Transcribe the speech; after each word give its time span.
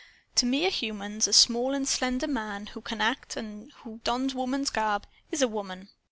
To 0.37 0.47
mere 0.47 0.71
humans, 0.71 1.27
a 1.27 1.31
small 1.33 1.75
and 1.75 1.87
slender 1.87 2.25
man, 2.27 2.65
who 2.65 2.81
can 2.81 3.01
act, 3.01 3.37
and 3.37 3.71
who 3.83 4.01
dons 4.03 4.33
woman's 4.33 4.71
garb, 4.71 5.05
is 5.31 5.43
a 5.43 5.47
woman. 5.47 5.89